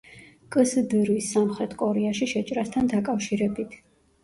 კსდრ-ის 0.53 1.27
სამხრეთ 1.35 1.77
კორეაში 1.83 2.31
შეჭრასთან 2.33 2.91
დაკავშირებით. 2.97 3.81